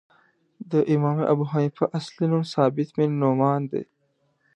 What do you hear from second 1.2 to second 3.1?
ابو حنیفه اصلی نوم ثابت